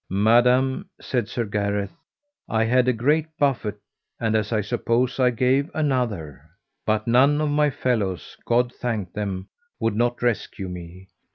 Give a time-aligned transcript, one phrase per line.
[0.09, 1.95] Madam, said Sir Gareth,
[2.49, 3.77] I had a great buffet,
[4.19, 6.41] and as I suppose I gave another,
[6.87, 9.47] but none of my fellows, God thank them,
[9.79, 11.09] would not rescue me.